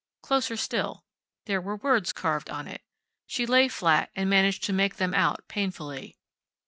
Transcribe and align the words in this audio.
Closer 0.23 0.57
still. 0.57 1.05
There 1.45 1.61
were 1.61 1.75
words 1.75 2.11
carved 2.11 2.49
on 2.49 2.67
it. 2.67 2.81
She 3.27 3.45
lay 3.45 3.67
flat 3.67 4.09
and 4.15 4.27
managed 4.31 4.63
to 4.63 4.73
make 4.73 4.95
them 4.95 5.13
out 5.13 5.47
painfully. 5.47 6.17